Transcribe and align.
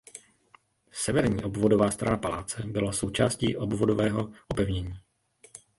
Severní 0.91 1.43
obvodová 1.43 1.91
strana 1.91 2.17
paláce 2.17 2.63
byla 2.65 2.91
součástí 2.91 3.57
obvodového 3.57 4.31
opevnění. 4.47 4.93